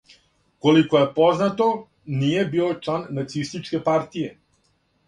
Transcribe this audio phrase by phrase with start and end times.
[0.65, 1.67] Колико је познато,
[2.25, 4.35] није био члан нацистичке партије.